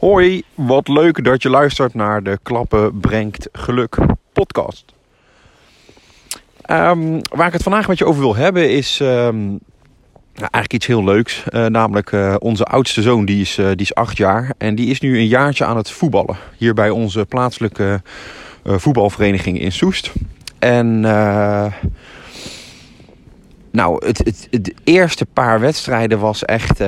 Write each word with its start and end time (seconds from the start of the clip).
Hoi, 0.00 0.42
wat 0.54 0.88
leuk 0.88 1.24
dat 1.24 1.42
je 1.42 1.50
luistert 1.50 1.94
naar 1.94 2.22
de 2.22 2.38
Klappen 2.42 3.00
Brengt 3.00 3.48
Geluk 3.52 3.96
podcast. 4.32 4.84
Ehm, 6.62 7.20
waar 7.30 7.46
ik 7.46 7.52
het 7.52 7.62
vandaag 7.62 7.88
met 7.88 7.98
je 7.98 8.04
over 8.04 8.20
wil 8.20 8.36
hebben 8.36 8.70
is 8.70 8.98
nou, 8.98 9.60
eigenlijk 10.34 10.72
iets 10.72 10.86
heel 10.86 11.04
leuks. 11.04 11.44
Uh, 11.48 11.66
namelijk 11.66 12.12
uh, 12.12 12.34
onze 12.38 12.64
oudste 12.64 13.02
zoon, 13.02 13.24
die 13.24 13.40
is, 13.40 13.58
uh, 13.58 13.66
die 13.66 13.76
is 13.76 13.94
acht 13.94 14.16
jaar. 14.16 14.54
En 14.58 14.74
die 14.74 14.90
is 14.90 15.00
nu 15.00 15.18
een 15.18 15.26
jaartje 15.26 15.64
aan 15.64 15.76
het 15.76 15.90
voetballen. 15.90 16.36
Hier 16.56 16.74
bij 16.74 16.90
onze 16.90 17.26
plaatselijke 17.26 18.02
voetbalvereniging 18.64 19.60
in 19.60 19.72
Soest. 19.72 20.12
En 20.58 21.00
nou, 23.70 24.06
het, 24.06 24.18
het, 24.18 24.48
het, 24.50 24.74
eerste 24.84 25.26
paar 25.26 25.60
wedstrijden 25.60 26.18
was 26.18 26.44
echt 26.44 26.80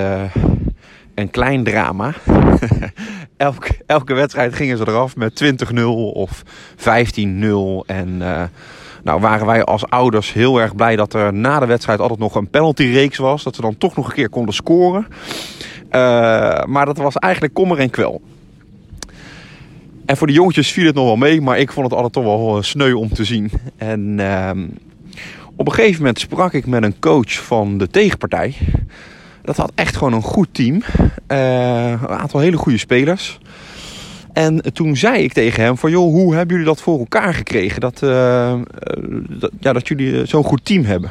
een 1.15 1.31
klein 1.31 1.65
drama. 1.65 2.15
elke, 3.37 3.69
elke 3.87 4.15
wedstrijd 4.15 4.55
gingen 4.55 4.77
ze 4.77 4.89
eraf 4.89 5.17
met 5.17 5.45
20-0 5.75 5.83
of 6.13 6.43
15-0. 6.77 6.85
En 7.87 8.09
uh, 8.21 8.43
nou 9.03 9.21
waren 9.21 9.47
wij 9.47 9.65
als 9.65 9.87
ouders 9.87 10.33
heel 10.33 10.61
erg 10.61 10.75
blij 10.75 10.97
dat 10.97 11.15
er 11.15 11.35
na 11.35 11.59
de 11.59 11.67
wedstrijd 11.67 12.01
altijd 12.01 12.19
nog 12.19 12.35
een 12.35 12.51
penaltyreeks 12.51 13.19
was. 13.19 13.43
Dat 13.43 13.55
ze 13.55 13.61
dan 13.61 13.79
toch 13.79 13.97
nog 13.97 14.07
een 14.07 14.15
keer 14.15 14.29
konden 14.29 14.55
scoren. 14.55 15.07
Uh, 15.91 16.65
maar 16.65 16.87
dat 16.87 16.97
was 16.97 17.17
eigenlijk 17.17 17.55
kommer 17.55 17.79
en 17.79 17.91
kwel. 17.91 18.21
En 20.07 20.17
voor 20.17 20.27
de 20.27 20.33
jongetjes 20.33 20.73
viel 20.73 20.87
het 20.87 20.95
nog 20.95 21.05
wel 21.05 21.17
mee, 21.17 21.41
maar 21.41 21.59
ik 21.59 21.73
vond 21.73 21.87
het 21.87 21.95
altijd 21.95 22.13
toch 22.13 22.25
wel 22.25 22.57
eh, 22.57 22.63
sneu 22.63 22.93
om 22.93 23.09
te 23.09 23.25
zien. 23.25 23.51
En 23.77 24.19
uh, 24.19 24.51
op 25.57 25.67
een 25.67 25.73
gegeven 25.73 25.99
moment 25.99 26.19
sprak 26.19 26.53
ik 26.53 26.67
met 26.67 26.83
een 26.83 26.99
coach 26.99 27.33
van 27.33 27.79
de 27.79 27.89
tegenpartij. 27.89 28.57
Dat 29.43 29.57
had 29.57 29.73
echt 29.75 29.97
gewoon 29.97 30.13
een 30.13 30.23
goed 30.23 30.49
team. 30.53 30.83
Uh, 31.29 31.91
een 31.91 32.09
aantal 32.09 32.41
hele 32.41 32.57
goede 32.57 32.79
spelers. 32.79 33.39
En 34.33 34.63
toen 34.73 34.97
zei 34.97 35.23
ik 35.23 35.33
tegen 35.33 35.63
hem 35.63 35.79
van... 35.79 35.91
joh, 35.91 36.13
hoe 36.13 36.35
hebben 36.35 36.57
jullie 36.57 36.71
dat 36.73 36.83
voor 36.83 36.99
elkaar 36.99 37.35
gekregen? 37.35 37.81
Dat, 37.81 38.01
uh, 38.03 38.55
dat, 39.29 39.51
ja, 39.61 39.73
dat 39.73 39.89
jullie 39.89 40.27
zo'n 40.27 40.45
goed 40.45 40.65
team 40.65 40.85
hebben. 40.85 41.11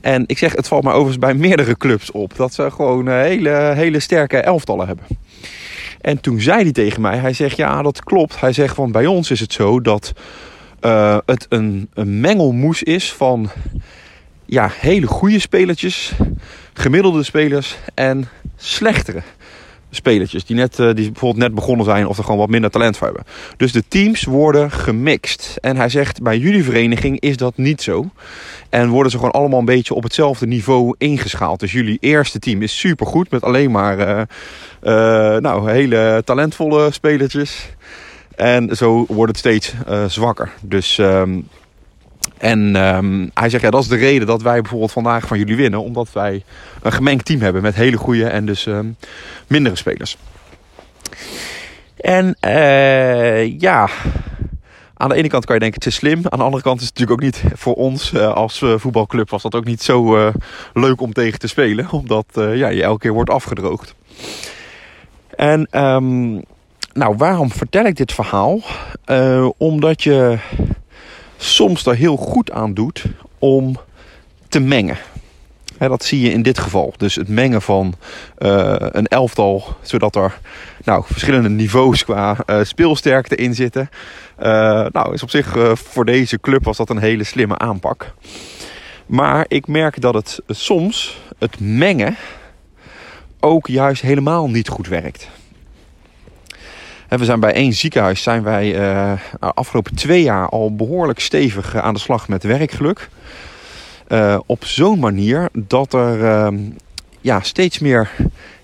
En 0.00 0.24
ik 0.26 0.38
zeg, 0.38 0.56
het 0.56 0.68
valt 0.68 0.84
me 0.84 0.90
overigens 0.90 1.18
bij 1.18 1.34
meerdere 1.34 1.76
clubs 1.76 2.10
op... 2.10 2.36
dat 2.36 2.54
ze 2.54 2.70
gewoon 2.70 3.08
hele, 3.08 3.72
hele 3.74 4.00
sterke 4.00 4.36
elftallen 4.36 4.86
hebben. 4.86 5.04
En 6.00 6.20
toen 6.20 6.40
zei 6.40 6.62
hij 6.62 6.72
tegen 6.72 7.00
mij... 7.00 7.18
hij 7.18 7.32
zegt, 7.32 7.56
ja, 7.56 7.82
dat 7.82 8.04
klopt. 8.04 8.40
Hij 8.40 8.52
zegt, 8.52 8.74
van 8.74 8.92
bij 8.92 9.06
ons 9.06 9.30
is 9.30 9.40
het 9.40 9.52
zo 9.52 9.80
dat... 9.80 10.12
Het 11.26 11.46
een, 11.48 11.88
een 11.94 12.20
mengelmoes 12.20 12.82
is 12.82 13.12
van 13.12 13.50
ja, 14.54 14.70
hele 14.80 15.06
goede 15.06 15.38
spelertjes, 15.38 16.12
gemiddelde 16.72 17.22
spelers 17.22 17.76
en 17.94 18.28
slechtere 18.56 19.22
spelertjes. 19.90 20.44
Die, 20.44 20.56
net, 20.56 20.76
die 20.76 20.94
bijvoorbeeld 20.94 21.36
net 21.36 21.54
begonnen 21.54 21.84
zijn 21.84 22.06
of 22.06 22.18
er 22.18 22.24
gewoon 22.24 22.38
wat 22.38 22.48
minder 22.48 22.70
talent 22.70 22.96
voor 22.96 23.06
hebben. 23.06 23.24
Dus 23.56 23.72
de 23.72 23.84
teams 23.88 24.24
worden 24.24 24.70
gemixt. 24.70 25.56
En 25.60 25.76
hij 25.76 25.88
zegt, 25.88 26.22
bij 26.22 26.38
jullie 26.38 26.64
vereniging 26.64 27.20
is 27.20 27.36
dat 27.36 27.56
niet 27.56 27.82
zo. 27.82 28.10
En 28.68 28.88
worden 28.88 29.10
ze 29.12 29.16
gewoon 29.16 29.32
allemaal 29.32 29.58
een 29.58 29.64
beetje 29.64 29.94
op 29.94 30.02
hetzelfde 30.02 30.46
niveau 30.46 30.94
ingeschaald. 30.98 31.60
Dus 31.60 31.72
jullie 31.72 31.98
eerste 32.00 32.38
team 32.38 32.62
is 32.62 32.78
supergoed 32.78 33.30
met 33.30 33.42
alleen 33.42 33.70
maar 33.70 33.98
uh, 33.98 35.36
nou, 35.36 35.70
hele 35.70 36.22
talentvolle 36.24 36.92
spelertjes. 36.92 37.68
En 38.36 38.76
zo 38.76 39.04
wordt 39.08 39.30
het 39.30 39.38
steeds 39.38 39.74
zwakker. 40.06 40.52
Dus... 40.60 40.98
Um, 40.98 41.48
en 42.44 42.76
um, 42.76 43.30
hij 43.34 43.48
zegt, 43.48 43.62
ja, 43.62 43.70
dat 43.70 43.82
is 43.82 43.88
de 43.88 43.96
reden 43.96 44.26
dat 44.26 44.42
wij 44.42 44.60
bijvoorbeeld 44.60 44.92
vandaag 44.92 45.26
van 45.26 45.38
jullie 45.38 45.56
winnen. 45.56 45.82
Omdat 45.82 46.12
wij 46.12 46.44
een 46.82 46.92
gemengd 46.92 47.24
team 47.24 47.40
hebben 47.40 47.62
met 47.62 47.74
hele 47.74 47.96
goede 47.96 48.26
en 48.26 48.46
dus 48.46 48.66
um, 48.66 48.96
mindere 49.46 49.76
spelers. 49.76 50.16
En 51.96 52.36
uh, 52.40 53.60
ja, 53.60 53.88
aan 54.94 55.08
de 55.08 55.14
ene 55.14 55.28
kant 55.28 55.44
kan 55.44 55.54
je 55.54 55.60
denken 55.60 55.80
het 55.80 55.88
is 55.88 55.94
slim. 55.94 56.20
Aan 56.28 56.38
de 56.38 56.44
andere 56.44 56.62
kant 56.62 56.80
is 56.80 56.86
het 56.86 56.98
natuurlijk 56.98 57.24
ook 57.26 57.32
niet 57.32 57.58
voor 57.58 57.74
ons 57.74 58.12
uh, 58.12 58.32
als 58.32 58.60
uh, 58.60 58.74
voetbalclub 58.78 59.30
was 59.30 59.42
dat 59.42 59.54
ook 59.54 59.64
niet 59.64 59.82
zo 59.82 60.32
leuk 60.72 61.00
om 61.00 61.12
tegen 61.12 61.38
te 61.38 61.48
spelen. 61.48 61.90
Omdat 61.90 62.26
ja, 62.34 62.68
je 62.68 62.82
elke 62.82 63.00
keer 63.00 63.12
wordt 63.12 63.30
afgedroogd. 63.30 63.94
En 65.36 65.80
um, 65.80 66.42
nou, 66.92 67.16
waarom 67.16 67.50
vertel 67.50 67.84
ik 67.84 67.96
dit 67.96 68.12
verhaal? 68.12 68.60
omdat 69.56 70.02
je 70.02 70.38
soms 71.36 71.86
er 71.86 71.94
heel 71.94 72.16
goed 72.16 72.50
aan 72.50 72.74
doet 72.74 73.04
om 73.38 73.76
te 74.48 74.60
mengen. 74.60 74.96
Dat 75.78 76.04
zie 76.04 76.20
je 76.20 76.30
in 76.30 76.42
dit 76.42 76.58
geval. 76.58 76.94
Dus 76.96 77.14
het 77.14 77.28
mengen 77.28 77.62
van 77.62 77.94
uh, 78.38 78.74
een 78.78 79.06
elftal, 79.06 79.76
zodat 79.82 80.16
er 80.16 80.38
nou, 80.84 81.04
verschillende 81.06 81.48
niveaus 81.48 82.04
qua 82.04 82.36
uh, 82.46 82.58
speelsterkte 82.62 83.36
in 83.36 83.54
zitten. 83.54 83.90
Uh, 84.38 84.44
nou, 84.92 85.12
is 85.12 85.22
op 85.22 85.30
zich 85.30 85.56
voor 85.74 86.04
deze 86.04 86.40
club 86.40 86.64
was 86.64 86.76
dat 86.76 86.90
een 86.90 86.98
hele 86.98 87.24
slimme 87.24 87.58
aanpak. 87.58 88.14
Maar 89.06 89.44
ik 89.48 89.66
merk 89.66 90.00
dat 90.00 90.14
het 90.14 90.40
soms, 90.48 91.20
het 91.38 91.60
mengen, 91.60 92.16
ook 93.40 93.66
juist 93.66 94.02
helemaal 94.02 94.50
niet 94.50 94.68
goed 94.68 94.88
werkt. 94.88 95.28
We 97.08 97.24
zijn 97.24 97.40
bij 97.40 97.52
één 97.52 97.72
ziekenhuis 97.72 98.22
zijn 98.22 98.42
wij 98.42 98.78
uh, 98.78 99.12
afgelopen 99.38 99.94
twee 99.94 100.22
jaar 100.22 100.48
al 100.48 100.74
behoorlijk 100.74 101.20
stevig 101.20 101.76
aan 101.76 101.94
de 101.94 102.00
slag 102.00 102.28
met 102.28 102.42
werkgeluk. 102.42 103.08
Uh, 104.08 104.38
op 104.46 104.64
zo'n 104.64 104.98
manier 104.98 105.48
dat 105.52 105.92
er 105.92 106.20
uh, 106.20 106.58
ja, 107.20 107.40
steeds 107.40 107.78
meer 107.78 108.10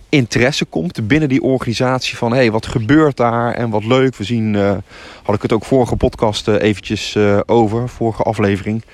interesse 0.09 0.65
komt 0.65 1.09
binnen 1.09 1.29
die 1.29 1.43
organisatie 1.43 2.17
van 2.17 2.33
hey, 2.33 2.51
wat 2.51 2.67
gebeurt 2.67 3.17
daar 3.17 3.53
en 3.55 3.71
wat 3.71 3.85
leuk. 3.85 4.17
We 4.17 4.25
zien, 4.25 4.55
uh, 4.55 4.77
had 5.23 5.35
ik 5.35 5.43
het 5.43 5.53
ook 5.53 5.65
vorige 5.65 5.97
podcast 5.97 6.49
eventjes 6.49 7.17
over, 7.47 7.89
vorige 7.89 8.23
aflevering. 8.23 8.85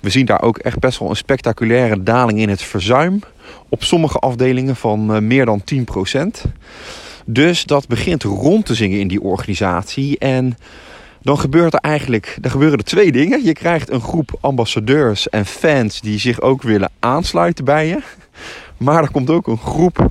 We 0.00 0.10
zien 0.10 0.26
daar 0.26 0.42
ook 0.42 0.58
echt 0.58 0.78
best 0.78 0.98
wel 0.98 1.10
een 1.10 1.16
spectaculaire 1.16 2.02
daling 2.02 2.38
in 2.38 2.48
het 2.48 2.62
verzuim. 2.62 3.20
Op 3.68 3.84
sommige 3.84 4.18
afdelingen 4.18 4.76
van 4.76 5.26
meer 5.26 5.44
dan 5.44 5.64
10 5.64 5.84
procent. 5.84 6.44
Dus 7.24 7.64
dat 7.64 7.88
begint 7.88 8.22
rond 8.22 8.66
te 8.66 8.74
zingen 8.74 9.00
in 9.00 9.08
die 9.08 9.22
organisatie. 9.22 10.18
En 10.18 10.56
dan 11.22 11.38
gebeurt 11.38 11.74
er 11.74 11.80
eigenlijk, 11.80 12.38
er 12.42 12.50
gebeuren 12.50 12.78
er 12.78 12.84
twee 12.84 13.12
dingen. 13.12 13.44
Je 13.44 13.52
krijgt 13.52 13.90
een 13.90 14.00
groep 14.00 14.38
ambassadeurs 14.40 15.28
en 15.28 15.46
fans 15.46 16.00
die 16.00 16.18
zich 16.18 16.40
ook 16.40 16.62
willen 16.62 16.90
aansluiten 16.98 17.64
bij 17.64 17.86
je. 17.86 17.98
Maar 18.76 19.02
er 19.02 19.10
komt 19.10 19.30
ook 19.30 19.46
een 19.46 19.58
groep 19.58 20.10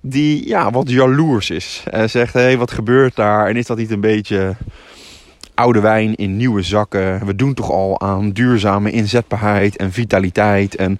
die 0.00 0.48
ja, 0.48 0.70
wat 0.70 0.90
jaloers 0.90 1.50
is. 1.50 1.84
En 1.90 2.10
zegt, 2.10 2.32
hé, 2.32 2.40
hey, 2.40 2.58
wat 2.58 2.70
gebeurt 2.70 3.16
daar? 3.16 3.48
En 3.48 3.56
is 3.56 3.66
dat 3.66 3.76
niet 3.76 3.90
een 3.90 4.00
beetje 4.00 4.56
oude 5.54 5.80
wijn 5.80 6.14
in 6.14 6.36
nieuwe 6.36 6.62
zakken? 6.62 7.26
We 7.26 7.34
doen 7.34 7.54
toch 7.54 7.70
al 7.70 8.00
aan 8.00 8.30
duurzame 8.30 8.90
inzetbaarheid 8.90 9.76
en 9.76 9.92
vitaliteit. 9.92 10.76
En 10.76 10.98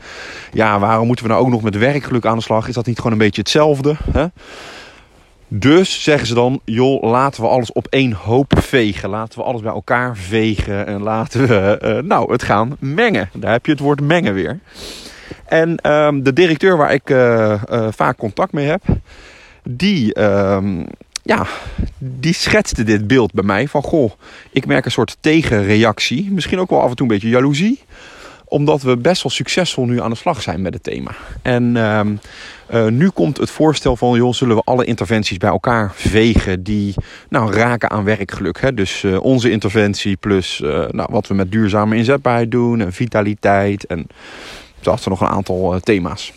ja, 0.53 0.79
waarom 0.79 1.07
moeten 1.07 1.25
we 1.25 1.31
nou 1.31 1.45
ook 1.45 1.51
nog 1.51 1.63
met 1.63 1.79
werkgeluk 1.79 2.27
aan 2.27 2.37
de 2.37 2.43
slag? 2.43 2.69
Is 2.69 2.75
dat 2.75 2.87
niet 2.87 2.97
gewoon 2.97 3.13
een 3.13 3.19
beetje 3.19 3.41
hetzelfde? 3.41 3.97
Hè? 4.13 4.27
Dus 5.55 6.03
zeggen 6.03 6.27
ze 6.27 6.35
dan, 6.35 6.61
joh, 6.65 7.03
laten 7.03 7.43
we 7.43 7.49
alles 7.49 7.73
op 7.73 7.87
één 7.91 8.13
hoop 8.13 8.53
vegen. 8.59 9.09
Laten 9.09 9.39
we 9.39 9.45
alles 9.45 9.61
bij 9.61 9.73
elkaar 9.73 10.17
vegen 10.17 10.87
en 10.87 11.03
laten 11.03 11.47
we 11.47 11.79
uh, 11.83 12.09
nou, 12.09 12.33
het 12.33 12.43
gaan 12.43 12.77
mengen. 12.79 13.31
Daar 13.35 13.53
heb 13.53 13.67
je 13.67 13.73
het 13.73 13.81
woord 13.81 14.01
mengen 14.01 14.35
weer. 14.35 14.59
En 15.47 15.93
um, 15.93 16.23
de 16.23 16.33
directeur 16.33 16.77
waar 16.77 16.93
ik 16.93 17.11
uh, 17.11 17.63
uh, 17.71 17.87
vaak 17.91 18.17
contact 18.17 18.53
mee 18.53 18.67
heb, 18.67 18.83
die, 19.63 20.23
um, 20.23 20.87
ja, 21.23 21.47
die 21.99 22.35
schetste 22.35 22.83
dit 22.83 23.07
beeld 23.07 23.33
bij 23.33 23.45
mij 23.45 23.69
van, 23.69 23.83
goh, 23.83 24.11
ik 24.51 24.67
merk 24.67 24.85
een 24.85 24.91
soort 24.91 25.17
tegenreactie. 25.21 26.31
Misschien 26.31 26.59
ook 26.59 26.71
wel 26.71 26.81
af 26.81 26.91
en 26.91 26.97
toe 26.97 27.07
een 27.07 27.13
beetje 27.13 27.29
jaloezie 27.29 27.81
omdat 28.53 28.83
we 28.83 28.97
best 28.97 29.23
wel 29.23 29.33
succesvol 29.33 29.85
nu 29.85 30.01
aan 30.01 30.11
de 30.11 30.17
slag 30.17 30.43
zijn 30.43 30.63
met 30.63 30.75
het 30.75 30.83
thema. 30.83 31.11
En 31.43 31.77
um, 31.77 32.21
uh, 32.73 32.87
nu 32.87 33.09
komt 33.09 33.37
het 33.37 33.51
voorstel 33.51 33.97
van, 33.97 34.17
joh, 34.17 34.33
zullen 34.33 34.57
we 34.57 34.63
alle 34.65 34.85
interventies 34.85 35.39
bij 35.39 35.51
elkaar 35.51 35.93
vegen 35.95 36.63
die 36.63 36.95
nou, 37.29 37.53
raken 37.53 37.91
aan 37.91 38.05
werkgeluk. 38.05 38.61
Hè? 38.61 38.75
Dus 38.75 39.03
uh, 39.03 39.23
onze 39.23 39.51
interventie 39.51 40.17
plus 40.17 40.61
uh, 40.61 40.89
nou, 40.89 41.09
wat 41.11 41.27
we 41.27 41.35
met 41.35 41.53
duurzame 41.53 41.97
inzetbaarheid 41.97 42.51
doen 42.51 42.81
en 42.81 42.93
vitaliteit 42.93 43.87
en 43.87 44.07
zo 44.81 44.93
er 44.93 45.01
nog 45.05 45.21
een 45.21 45.27
aantal 45.27 45.81
thema's. 45.81 46.33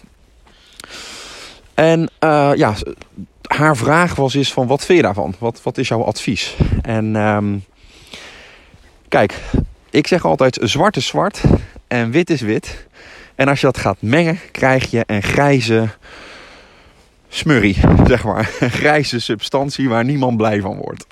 En 1.74 2.10
ja, 2.56 2.74
haar 3.42 3.78
vraag 3.78 4.16
was 4.16 4.36
is 4.36 4.54
van, 4.54 4.68
wat 4.68 4.86
vind 4.86 4.98
je 4.98 5.04
daarvan? 5.04 5.36
Wat, 5.40 5.62
wat 5.64 5.78
is 5.78 5.88
jouw 5.88 6.04
advies? 6.04 6.56
En 6.82 7.16
um, 7.16 7.64
kijk, 9.10 9.40
ik 9.96 10.08
zeg 10.08 10.26
altijd, 10.26 10.60
zwart 10.62 10.98
is 10.98 11.08
zwart 11.08 11.42
en 11.88 12.12
wit 12.12 12.30
is 12.30 12.42
wit. 12.42 12.88
En 13.36 13.48
als 13.48 13.60
je 13.60 13.66
dat 13.66 13.78
gaat 13.78 13.98
mengen, 14.00 14.40
krijg 14.52 14.92
je 14.92 15.04
een 15.06 15.24
grijze 15.24 15.90
smurrie, 17.30 17.78
zeg 18.08 18.24
maar. 18.24 18.52
Een 18.60 18.72
grijze 18.72 19.20
substantie 19.20 19.90
waar 19.90 20.04
niemand 20.04 20.38
blij 20.38 20.62
van 20.62 20.78
wordt. 20.78 21.06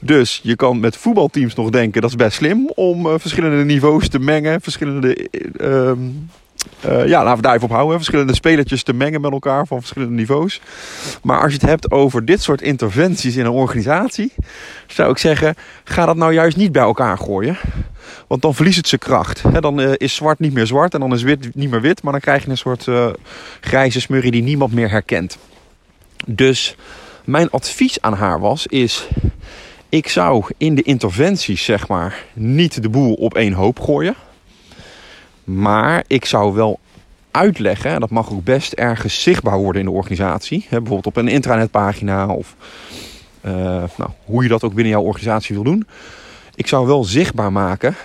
Dus 0.00 0.40
je 0.42 0.56
kan 0.56 0.80
met 0.80 0.96
voetbalteams 0.96 1.54
nog 1.54 1.70
denken 1.70 2.00
dat 2.00 2.10
is 2.10 2.16
best 2.16 2.36
slim 2.36 2.70
om 2.74 3.06
uh, 3.06 3.14
verschillende 3.16 3.64
niveaus 3.64 4.08
te 4.08 4.18
mengen, 4.18 4.60
verschillende 4.60 5.28
uh, 5.30 5.40
Uh, 5.60 5.92
ja, 6.80 7.22
laten 7.22 7.36
we 7.36 7.42
daar 7.42 7.54
even 7.54 7.68
op 7.68 7.74
houden. 7.74 7.96
Verschillende 7.96 8.34
spelertjes 8.34 8.82
te 8.82 8.92
mengen 8.92 9.20
met 9.20 9.32
elkaar 9.32 9.66
van 9.66 9.78
verschillende 9.78 10.14
niveaus. 10.14 10.60
Maar 11.22 11.40
als 11.40 11.52
je 11.52 11.58
het 11.58 11.68
hebt 11.68 11.90
over 11.90 12.24
dit 12.24 12.42
soort 12.42 12.62
interventies 12.62 13.36
in 13.36 13.44
een 13.44 13.50
organisatie, 13.50 14.32
zou 14.86 15.10
ik 15.10 15.18
zeggen: 15.18 15.54
ga 15.84 16.06
dat 16.06 16.16
nou 16.16 16.32
juist 16.32 16.56
niet 16.56 16.72
bij 16.72 16.82
elkaar 16.82 17.18
gooien. 17.18 17.56
Want 18.26 18.42
dan 18.42 18.54
verliest 18.54 18.76
het 18.76 18.88
zijn 18.88 19.00
kracht. 19.00 19.42
dan 19.60 19.80
uh, 19.80 19.92
is 19.96 20.14
zwart 20.14 20.38
niet 20.38 20.52
meer 20.52 20.66
zwart 20.66 20.94
en 20.94 21.00
dan 21.00 21.12
is 21.12 21.22
wit 21.22 21.54
niet 21.54 21.70
meer 21.70 21.80
wit. 21.80 22.02
Maar 22.02 22.12
dan 22.12 22.20
krijg 22.20 22.44
je 22.44 22.50
een 22.50 22.56
soort 22.56 22.86
uh, 22.86 23.06
grijze 23.60 24.00
smurrie 24.00 24.30
die 24.30 24.42
niemand 24.42 24.72
meer 24.72 24.90
herkent. 24.90 25.38
Dus 26.26 26.76
mijn 27.24 27.50
advies 27.50 28.00
aan 28.00 28.14
haar 28.14 28.40
was: 28.40 28.66
is 28.66 29.08
ik 29.88 30.08
zou 30.08 30.44
in 30.56 30.74
de 30.74 30.82
interventies, 30.82 31.64
zeg 31.64 31.88
maar, 31.88 32.24
niet 32.32 32.82
de 32.82 32.88
boel 32.88 33.14
op 33.14 33.34
één 33.34 33.52
hoop 33.52 33.80
gooien. 33.80 34.14
Maar 35.44 36.04
ik 36.06 36.24
zou 36.24 36.54
wel 36.54 36.78
uitleggen, 37.30 37.90
en 37.90 38.00
dat 38.00 38.10
mag 38.10 38.32
ook 38.32 38.44
best 38.44 38.72
ergens 38.72 39.22
zichtbaar 39.22 39.58
worden 39.58 39.80
in 39.80 39.86
de 39.86 39.94
organisatie. 39.94 40.66
Hè, 40.68 40.76
bijvoorbeeld 40.78 41.06
op 41.06 41.16
een 41.16 41.28
intranetpagina 41.28 42.28
of 42.28 42.56
uh, 43.42 43.52
nou, 43.96 44.10
hoe 44.24 44.42
je 44.42 44.48
dat 44.48 44.64
ook 44.64 44.74
binnen 44.74 44.92
jouw 44.92 45.02
organisatie 45.02 45.54
wil 45.54 45.64
doen. 45.64 45.86
Ik 46.54 46.66
zou 46.66 46.86
wel 46.86 47.04
zichtbaar 47.04 47.52
maken 47.52 47.96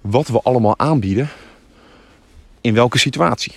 wat 0.00 0.28
we 0.28 0.40
allemaal 0.42 0.78
aanbieden 0.78 1.28
in 2.60 2.74
welke 2.74 2.98
situatie. 2.98 3.52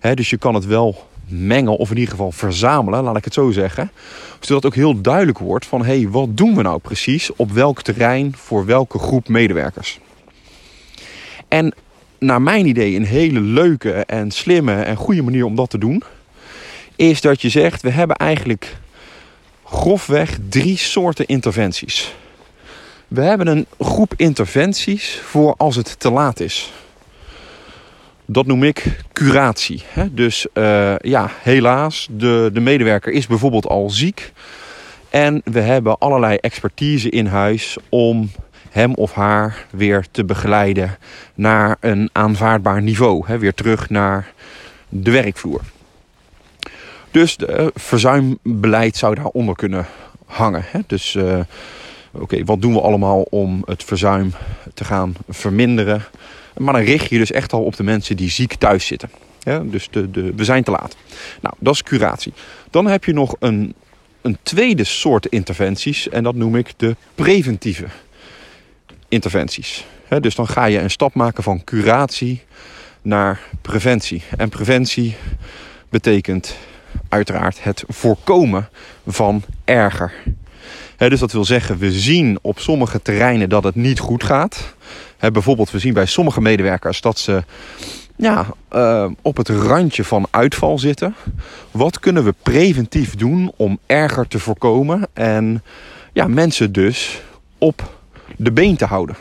Hè, 0.00 0.14
dus 0.14 0.30
je 0.30 0.36
kan 0.36 0.54
het 0.54 0.66
wel 0.66 1.06
mengen 1.28 1.76
of 1.76 1.90
in 1.90 1.96
ieder 1.96 2.10
geval 2.10 2.32
verzamelen, 2.32 3.02
laat 3.02 3.16
ik 3.16 3.24
het 3.24 3.34
zo 3.34 3.50
zeggen. 3.50 3.90
Zodat 4.40 4.66
ook 4.66 4.74
heel 4.74 5.00
duidelijk 5.00 5.38
wordt 5.38 5.66
van 5.66 5.84
hé, 5.84 5.98
hey, 5.98 6.08
wat 6.08 6.36
doen 6.36 6.54
we 6.54 6.62
nou 6.62 6.78
precies 6.78 7.30
op 7.36 7.50
welk 7.50 7.82
terrein 7.82 8.34
voor 8.36 8.66
welke 8.66 8.98
groep 8.98 9.28
medewerkers. 9.28 10.00
En 11.56 11.74
naar 12.18 12.42
mijn 12.42 12.66
idee 12.66 12.96
een 12.96 13.04
hele 13.04 13.40
leuke 13.40 13.92
en 13.92 14.30
slimme 14.30 14.82
en 14.82 14.96
goede 14.96 15.22
manier 15.22 15.44
om 15.44 15.54
dat 15.54 15.70
te 15.70 15.78
doen, 15.78 16.02
is 16.96 17.20
dat 17.20 17.42
je 17.42 17.48
zegt 17.48 17.82
we 17.82 17.90
hebben 17.90 18.16
eigenlijk 18.16 18.76
grofweg 19.64 20.38
drie 20.48 20.76
soorten 20.76 21.26
interventies. 21.26 22.14
We 23.08 23.20
hebben 23.20 23.46
een 23.46 23.66
groep 23.78 24.12
interventies 24.16 25.20
voor 25.24 25.54
als 25.56 25.76
het 25.76 26.00
te 26.00 26.10
laat 26.10 26.40
is. 26.40 26.72
Dat 28.24 28.46
noem 28.46 28.62
ik 28.62 29.04
curatie. 29.12 29.82
Dus 30.10 30.46
uh, 30.54 30.96
ja, 30.98 31.30
helaas, 31.42 32.08
de, 32.10 32.50
de 32.52 32.60
medewerker 32.60 33.12
is 33.12 33.26
bijvoorbeeld 33.26 33.66
al 33.66 33.90
ziek. 33.90 34.32
En 35.10 35.40
we 35.44 35.60
hebben 35.60 35.98
allerlei 35.98 36.36
expertise 36.36 37.10
in 37.10 37.26
huis 37.26 37.76
om 37.88 38.30
hem 38.76 38.94
of 38.94 39.12
haar 39.12 39.66
weer 39.70 40.06
te 40.10 40.24
begeleiden 40.24 40.98
naar 41.34 41.76
een 41.80 42.10
aanvaardbaar 42.12 42.82
niveau. 42.82 43.26
Hè, 43.26 43.38
weer 43.38 43.54
terug 43.54 43.90
naar 43.90 44.32
de 44.88 45.10
werkvloer. 45.10 45.60
Dus 47.10 47.36
de 47.36 47.58
uh, 47.60 47.66
verzuimbeleid 47.74 48.96
zou 48.96 49.14
daaronder 49.14 49.54
kunnen 49.54 49.86
hangen. 50.26 50.64
Hè. 50.66 50.80
Dus 50.86 51.14
uh, 51.14 51.40
oké, 52.10 52.44
wat 52.44 52.60
doen 52.60 52.72
we 52.72 52.80
allemaal 52.80 53.22
om 53.22 53.62
het 53.64 53.84
verzuim 53.84 54.32
te 54.74 54.84
gaan 54.84 55.14
verminderen? 55.28 56.04
Maar 56.56 56.72
dan 56.72 56.82
richt 56.82 57.10
je 57.10 57.18
dus 57.18 57.30
echt 57.30 57.52
al 57.52 57.62
op 57.64 57.76
de 57.76 57.82
mensen 57.82 58.16
die 58.16 58.30
ziek 58.30 58.54
thuis 58.54 58.86
zitten. 58.86 59.10
Dus 59.62 59.88
de, 59.90 60.10
de, 60.10 60.32
we 60.34 60.44
zijn 60.44 60.62
te 60.62 60.70
laat. 60.70 60.96
Nou, 61.40 61.54
dat 61.58 61.74
is 61.74 61.82
curatie. 61.82 62.32
Dan 62.70 62.86
heb 62.86 63.04
je 63.04 63.12
nog 63.12 63.36
een, 63.38 63.74
een 64.22 64.38
tweede 64.42 64.84
soort 64.84 65.26
interventies. 65.26 66.08
En 66.08 66.22
dat 66.22 66.34
noem 66.34 66.56
ik 66.56 66.72
de 66.76 66.96
preventieve 67.14 67.86
interventies. 69.08 69.84
dus 70.20 70.34
dan 70.34 70.48
ga 70.48 70.64
je 70.64 70.78
een 70.78 70.90
stap 70.90 71.14
maken 71.14 71.42
van 71.42 71.64
curatie 71.64 72.42
naar 73.02 73.40
preventie. 73.62 74.22
En 74.36 74.48
preventie 74.48 75.16
betekent 75.88 76.56
uiteraard 77.08 77.62
het 77.62 77.84
voorkomen 77.86 78.68
van 79.06 79.42
erger. 79.64 80.12
dus 80.96 81.20
dat 81.20 81.32
wil 81.32 81.44
zeggen, 81.44 81.78
we 81.78 81.92
zien 81.92 82.38
op 82.42 82.58
sommige 82.58 83.02
terreinen 83.02 83.48
dat 83.48 83.64
het 83.64 83.74
niet 83.74 83.98
goed 83.98 84.24
gaat. 84.24 84.74
bijvoorbeeld, 85.18 85.70
we 85.70 85.78
zien 85.78 85.94
bij 85.94 86.06
sommige 86.06 86.40
medewerkers 86.40 87.00
dat 87.00 87.18
ze 87.18 87.44
ja, 88.16 88.46
uh, 88.72 89.10
op 89.22 89.36
het 89.36 89.48
randje 89.48 90.04
van 90.04 90.26
uitval 90.30 90.78
zitten. 90.78 91.14
Wat 91.70 92.00
kunnen 92.00 92.24
we 92.24 92.34
preventief 92.42 93.14
doen 93.14 93.52
om 93.56 93.78
erger 93.86 94.28
te 94.28 94.38
voorkomen 94.38 95.08
en 95.12 95.62
ja, 96.12 96.26
mensen 96.26 96.72
dus 96.72 97.22
op 97.58 97.95
de 98.36 98.52
been 98.52 98.76
te 98.76 98.84
houden. 98.84 99.16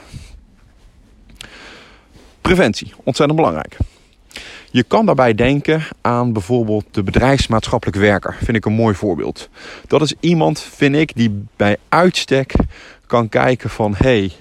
Preventie, 2.42 2.94
ontzettend 3.04 3.40
belangrijk. 3.40 3.78
Je 4.72 4.84
kan 4.84 5.06
daarbij 5.06 5.34
denken 5.34 5.84
aan 6.02 6.34
bijvoorbeeld 6.34 6.86
de 6.92 7.04
bedrijfsmaatschappelijk 7.04 7.98
werker. 7.98 8.36
Vind 8.44 8.58
ik 8.58 8.66
een 8.66 8.74
mooi 8.74 8.96
voorbeeld. 8.96 9.50
Dat 9.88 10.02
is 10.02 10.14
iemand, 10.20 10.60
vind 10.60 10.96
ik, 10.96 11.12
die 11.16 11.44
bij 11.56 11.78
uitstek 11.90 12.54
kan 13.08 13.30
kijken 13.30 13.70
van... 13.70 13.94
hey, 13.98 14.32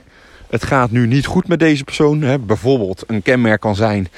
het 0.51 0.65
gaat 0.65 0.91
nu 0.91 1.07
niet 1.07 1.27
goed 1.27 1.49
met 1.49 1.59
deze 1.59 1.85
persoon. 1.85 2.23
Hè. 2.23 2.39
Bijvoorbeeld 2.39 3.05
een 3.07 3.23
kenmerk 3.23 3.61
kan 3.61 3.77
zijn... 3.77 4.09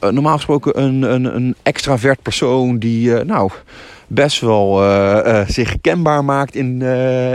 Uh, 0.00 0.10
normaal 0.10 0.36
gesproken 0.36 0.82
een, 0.82 1.02
een, 1.02 1.36
een 1.36 1.54
extravert 1.62 2.22
persoon 2.22 2.78
die... 2.78 3.08
Uh, 3.08 3.20
nou 3.20 3.50
best 4.06 4.40
wel 4.40 4.82
uh, 4.82 5.40
zich 5.46 5.80
kenbaar 5.80 6.24
maakt 6.24 6.54
in, 6.54 6.82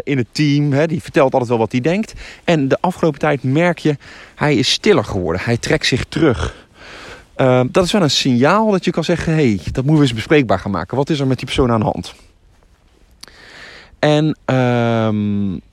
in 0.03 0.17
het 0.17 0.27
team. 0.31 0.71
Hè. 0.73 0.87
Die 0.87 1.01
vertelt 1.01 1.31
altijd 1.33 1.49
wel 1.49 1.59
wat 1.59 1.71
hij 1.71 1.81
denkt. 1.81 2.13
En 2.43 2.67
de 2.67 2.77
afgelopen 2.81 3.19
tijd 3.19 3.43
merk 3.43 3.79
je, 3.79 3.97
hij 4.35 4.55
is 4.55 4.71
stiller 4.71 5.03
geworden. 5.03 5.41
Hij 5.43 5.57
trekt 5.57 5.85
zich 5.85 6.03
terug. 6.03 6.55
dat 7.71 7.83
is 7.83 7.91
wel 7.91 8.01
een 8.01 8.09
signaal 8.09 8.71
dat 8.71 8.85
je 8.85 8.91
kan 8.91 9.03
zeggen: 9.03 9.33
hé, 9.33 9.39
hey, 9.39 9.59
dat 9.63 9.75
moeten 9.75 9.95
we 9.95 10.01
eens 10.01 10.13
bespreekbaar 10.13 10.59
gaan 10.59 10.71
maken. 10.71 10.97
Wat 10.97 11.09
is 11.09 11.19
er 11.19 11.27
met 11.27 11.37
die 11.37 11.45
persoon 11.45 11.71
aan 11.71 11.79
de 11.79 11.85
hand? 11.85 12.15
En 14.05 14.37
uh, 14.45 14.55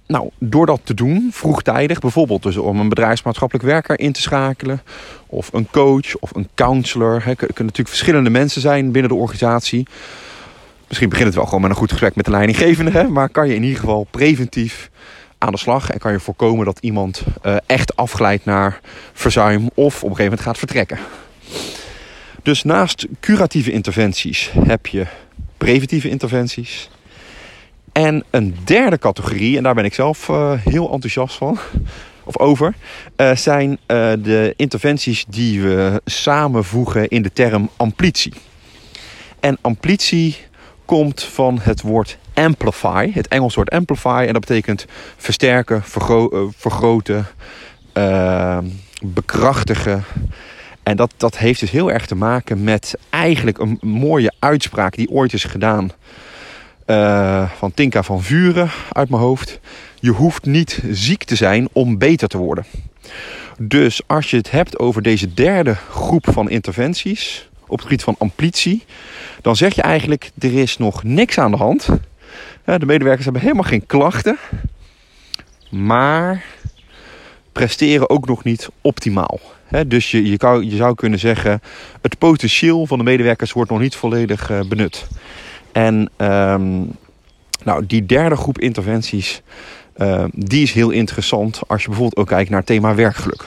nou, 0.07 0.31
door 0.39 0.67
dat 0.67 0.81
te 0.85 0.95
doen, 0.95 1.29
vroegtijdig, 1.33 1.99
bijvoorbeeld 1.99 2.43
dus 2.43 2.57
om 2.57 2.81
een 2.81 2.89
bedrijfsmaatschappelijk 2.89 3.67
werker 3.67 3.99
in 3.99 4.13
te 4.13 4.21
schakelen, 4.21 4.83
of 5.27 5.53
een 5.53 5.69
coach 5.71 6.17
of 6.17 6.35
een 6.35 6.49
counselor. 6.55 7.15
Het 7.15 7.37
kunnen 7.37 7.55
natuurlijk 7.57 7.89
verschillende 7.89 8.31
mensen 8.31 8.61
zijn 8.61 8.93
binnen 8.93 9.11
de 9.11 9.17
organisatie. 9.17 9.87
Misschien 10.89 11.09
begint 11.09 11.29
het 11.29 11.37
wel 11.37 11.45
gewoon 11.45 11.61
met 11.61 11.71
een 11.71 11.77
goed 11.77 11.91
gesprek 11.91 12.15
met 12.15 12.25
de 12.25 12.31
leidinggevende. 12.31 12.91
Hè? 12.91 13.09
Maar 13.09 13.29
kan 13.29 13.49
je 13.49 13.55
in 13.55 13.63
ieder 13.63 13.81
geval 13.81 14.07
preventief 14.11 14.91
aan 15.39 15.53
de 15.53 15.59
slag. 15.59 15.91
En 15.91 15.99
kan 15.99 16.13
je 16.13 16.21
voorkomen 16.21 16.65
dat 16.65 16.79
iemand 16.81 17.23
uh, 17.43 17.57
echt 17.67 17.97
afglijdt 17.97 18.45
naar 18.45 18.81
verzuim. 19.13 19.71
Of 19.75 19.95
op 19.97 20.11
een 20.11 20.17
gegeven 20.17 20.25
moment 20.25 20.41
gaat 20.41 20.59
vertrekken. 20.59 20.99
Dus 22.43 22.63
naast 22.63 23.07
curatieve 23.21 23.73
interventies 23.73 24.51
heb 24.65 24.87
je 24.87 25.07
preventieve 25.57 26.09
interventies. 26.09 26.91
En 27.93 28.25
een 28.31 28.57
derde 28.65 28.99
categorie, 28.99 29.57
en 29.57 29.63
daar 29.63 29.75
ben 29.75 29.85
ik 29.85 29.95
zelf 29.95 30.29
uh, 30.29 30.53
heel 30.53 30.93
enthousiast 30.93 31.37
van, 31.37 31.59
of 32.25 32.39
over, 32.39 32.75
uh, 33.17 33.37
zijn 33.37 33.79
de 34.23 34.55
interventies 34.57 35.25
die 35.29 35.63
we 35.63 36.03
samenvoegen 36.05 37.09
in 37.09 37.23
de 37.23 37.33
term 37.33 37.71
amplitie. 37.77 38.33
En 39.41 39.59
amplitie 39.61 40.37
komt 40.85 41.23
van 41.23 41.59
het 41.63 41.83
woord 41.83 42.19
amplify, 42.35 43.11
het 43.13 43.29
Engels 43.29 43.55
woord 43.55 43.71
amplify. 43.71 44.25
En 44.27 44.33
dat 44.33 44.47
betekent 44.47 44.87
versterken, 45.17 45.83
vergro 45.83 46.51
vergroten, 46.57 47.27
bekrachtigen. 49.03 50.05
En 50.83 50.97
dat, 50.97 51.13
dat 51.17 51.39
heeft 51.39 51.61
dus 51.61 51.71
heel 51.71 51.91
erg 51.91 52.07
te 52.07 52.15
maken 52.15 52.65
met 52.65 52.95
eigenlijk 53.11 53.59
een 53.59 53.79
mooie 53.81 54.33
uitspraak 54.39 54.95
die 54.95 55.11
ooit 55.11 55.33
is 55.33 55.45
gedaan 55.45 55.91
uh, 56.87 57.51
van 57.51 57.75
Tinka 57.75 58.03
van 58.03 58.23
Vuren 58.23 58.71
uit 58.93 59.09
mijn 59.09 59.23
hoofd. 59.23 59.61
Je 60.01 60.11
hoeft 60.11 60.45
niet 60.45 60.83
ziek 60.91 61.25
te 61.25 61.37
zijn 61.37 61.69
om 61.73 61.99
beter 61.99 62.29
te 62.29 62.39
worden. 62.39 62.65
Dus 63.59 64.01
als 64.07 64.31
je 64.31 64.37
het 64.37 64.51
hebt 64.51 64.79
over 64.79 65.03
deze 65.03 65.35
derde 65.35 65.75
groep 65.75 66.29
van 66.33 66.51
interventies 66.51 67.49
op 67.63 67.77
het 67.77 67.83
gebied 67.83 68.03
van 68.03 68.15
amplitie, 68.19 68.85
dan 69.41 69.57
zeg 69.57 69.75
je 69.75 69.83
eigenlijk, 69.83 70.31
er 70.39 70.59
is 70.59 70.77
nog 70.77 71.03
niks 71.03 71.39
aan 71.39 71.51
de 71.51 71.57
hand. 71.57 71.89
De 72.65 72.87
medewerkers 72.87 73.25
hebben 73.25 73.43
helemaal 73.43 73.65
geen 73.65 73.87
klachten, 73.87 74.39
maar 75.71 76.45
presteren 77.53 78.11
ook 78.11 78.27
nog 78.27 78.45
niet 78.45 78.69
optimaal. 78.81 79.41
Dus 79.87 80.11
je, 80.11 80.31
je 80.31 80.77
zou 80.77 80.95
kunnen 80.95 81.19
zeggen, 81.19 81.61
het 82.01 82.19
potentieel 82.19 82.87
van 82.87 82.99
de 82.99 83.05
medewerkers 83.05 83.53
wordt 83.53 83.71
nog 83.71 83.81
niet 83.81 83.95
volledig 83.95 84.51
eh, 84.51 84.61
benut. 84.69 85.07
En 85.73 86.11
um, 86.17 86.97
nou, 87.65 87.87
die 87.87 88.07
derde 88.07 88.37
groep 88.37 88.59
interventies, 88.59 89.43
uh, 89.97 90.25
die 90.33 90.63
is 90.63 90.73
heel 90.73 90.91
interessant 90.91 91.61
als 91.67 91.83
je 91.83 91.89
bijvoorbeeld 91.89 92.21
ook 92.21 92.29
kijkt 92.29 92.51
naar 92.51 92.59
het 92.59 92.69
thema 92.69 92.95
werkgeluk. 92.95 93.45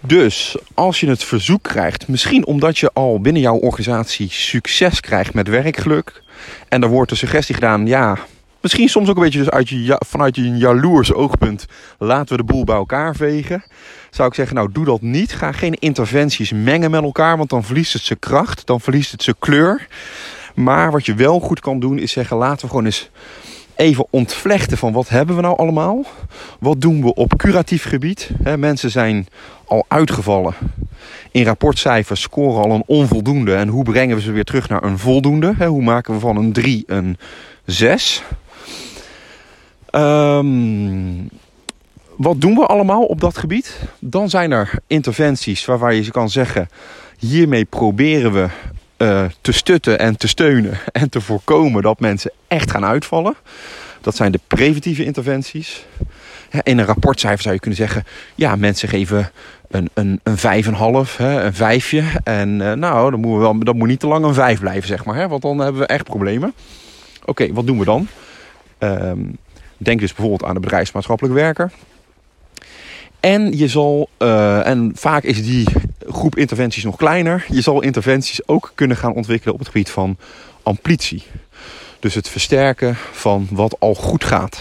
Dus 0.00 0.56
als 0.74 1.00
je 1.00 1.08
het 1.08 1.24
verzoek 1.24 1.62
krijgt, 1.62 2.08
misschien 2.08 2.46
omdat 2.46 2.78
je 2.78 2.90
al 2.92 3.20
binnen 3.20 3.42
jouw 3.42 3.56
organisatie 3.56 4.30
succes 4.30 5.00
krijgt 5.00 5.34
met 5.34 5.48
werkgeluk. 5.48 6.22
En 6.68 6.82
er 6.82 6.88
wordt 6.88 7.10
de 7.10 7.16
suggestie 7.16 7.54
gedaan, 7.54 7.86
ja, 7.86 8.18
misschien 8.60 8.88
soms 8.88 9.08
ook 9.08 9.16
een 9.16 9.22
beetje 9.22 9.38
dus 9.38 9.50
uit 9.50 9.68
je, 9.68 10.00
vanuit 10.06 10.36
je 10.36 10.56
jaloers 10.56 11.12
oogpunt. 11.12 11.66
Laten 11.98 12.36
we 12.36 12.42
de 12.42 12.52
boel 12.52 12.64
bij 12.64 12.76
elkaar 12.76 13.16
vegen. 13.16 13.64
Zou 14.10 14.28
ik 14.28 14.34
zeggen, 14.34 14.56
nou 14.56 14.72
doe 14.72 14.84
dat 14.84 15.00
niet. 15.00 15.32
Ga 15.32 15.52
geen 15.52 15.74
interventies 15.74 16.52
mengen 16.52 16.90
met 16.90 17.02
elkaar, 17.02 17.36
want 17.36 17.50
dan 17.50 17.64
verliest 17.64 17.92
het 17.92 18.02
zijn 18.02 18.18
kracht. 18.18 18.66
Dan 18.66 18.80
verliest 18.80 19.12
het 19.12 19.22
zijn 19.22 19.36
kleur. 19.38 19.86
Maar 20.54 20.90
wat 20.90 21.06
je 21.06 21.14
wel 21.14 21.40
goed 21.40 21.60
kan 21.60 21.80
doen, 21.80 21.98
is 21.98 22.12
zeggen, 22.12 22.36
laten 22.36 22.60
we 22.60 22.68
gewoon 22.68 22.84
eens 22.84 23.10
even 23.78 24.06
ontvlechten 24.10 24.78
van 24.78 24.92
wat 24.92 25.08
hebben 25.08 25.36
we 25.36 25.42
nou 25.42 25.58
allemaal? 25.58 26.04
Wat 26.60 26.80
doen 26.80 27.02
we 27.02 27.14
op 27.14 27.36
curatief 27.36 27.84
gebied? 27.84 28.30
mensen 28.56 28.90
zijn 28.90 29.26
al 29.64 29.84
uitgevallen. 29.88 30.54
In 31.30 31.44
rapportcijfers 31.44 32.20
scoren 32.20 32.64
al 32.64 32.70
een 32.70 32.82
onvoldoende. 32.86 33.54
En 33.54 33.68
hoe 33.68 33.84
brengen 33.84 34.16
we 34.16 34.22
ze 34.22 34.32
weer 34.32 34.44
terug 34.44 34.68
naar 34.68 34.82
een 34.82 34.98
voldoende? 34.98 35.66
hoe 35.66 35.82
maken 35.82 36.14
we 36.14 36.20
van 36.20 36.36
een 36.36 36.52
3 36.52 36.82
een 36.86 37.16
6? 37.64 38.22
Ehm, 39.90 41.26
wat 42.16 42.40
doen 42.40 42.54
we 42.54 42.66
allemaal 42.66 43.04
op 43.04 43.20
dat 43.20 43.38
gebied? 43.38 43.78
Dan 43.98 44.30
zijn 44.30 44.50
er 44.50 44.70
interventies 44.86 45.64
waarvan 45.64 45.94
je 45.94 46.10
kan 46.10 46.30
zeggen... 46.30 46.68
hiermee 47.18 47.64
proberen 47.64 48.32
we 48.32 48.48
uh, 48.98 49.24
te 49.40 49.52
stutten 49.52 49.98
en 49.98 50.16
te 50.16 50.28
steunen 50.28 50.78
en 50.92 51.10
te 51.10 51.20
voorkomen 51.20 51.82
dat 51.82 52.00
mensen 52.00 52.32
echt 52.48 52.70
gaan 52.70 52.84
uitvallen. 52.84 53.34
Dat 54.00 54.16
zijn 54.16 54.32
de 54.32 54.40
preventieve 54.46 55.04
interventies. 55.04 55.86
In 56.62 56.78
een 56.78 56.84
rapportcijfer 56.84 57.42
zou 57.42 57.54
je 57.54 57.60
kunnen 57.60 57.78
zeggen: 57.78 58.04
ja, 58.34 58.56
mensen 58.56 58.88
geven 58.88 59.30
een, 59.68 59.90
een, 59.94 60.20
een 60.22 60.64
5,5, 60.64 61.18
een 61.18 61.54
vijfje. 61.54 62.02
En 62.24 62.60
uh, 62.60 62.72
nou, 62.72 63.10
dan 63.10 63.20
moet, 63.20 63.32
we 63.32 63.38
wel, 63.38 63.58
dat 63.58 63.74
moet 63.74 63.88
niet 63.88 64.00
te 64.00 64.06
lang 64.06 64.24
een 64.24 64.34
5 64.34 64.60
blijven, 64.60 64.88
zeg 64.88 65.04
maar. 65.04 65.16
Hè, 65.16 65.28
want 65.28 65.42
dan 65.42 65.58
hebben 65.58 65.80
we 65.80 65.86
echt 65.86 66.04
problemen. 66.04 66.54
Oké, 67.24 67.52
wat 67.52 67.66
doen 67.66 67.78
we 67.78 67.84
dan? 67.84 68.08
Um, 68.78 69.36
denk 69.78 70.00
dus 70.00 70.12
bijvoorbeeld 70.12 70.44
aan 70.44 70.54
de 70.54 70.60
bedrijfsmaatschappelijk 70.60 71.34
werker. 71.34 71.72
En 73.20 73.58
je 73.58 73.68
zal, 73.68 74.08
uh, 74.18 74.66
en 74.66 74.92
vaak 74.94 75.22
is 75.22 75.44
die 75.44 75.66
groep 76.08 76.36
interventies 76.36 76.84
nog 76.84 76.96
kleiner. 76.96 77.44
Je 77.48 77.60
zal 77.60 77.82
interventies 77.82 78.48
ook 78.48 78.72
kunnen 78.74 78.96
gaan 78.96 79.14
ontwikkelen 79.14 79.54
op 79.54 79.60
het 79.60 79.68
gebied 79.68 79.90
van 79.90 80.16
amplitie. 80.62 81.22
Dus 82.00 82.14
het 82.14 82.28
versterken 82.28 82.96
van 83.12 83.48
wat 83.50 83.76
al 83.80 83.94
goed 83.94 84.24
gaat. 84.24 84.60